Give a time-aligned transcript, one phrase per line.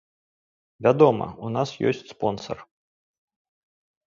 [0.87, 2.57] Вядома, у нас ёсць спонсар.